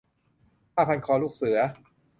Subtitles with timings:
[0.75, 1.57] -ผ้าพันคอลูกเสือ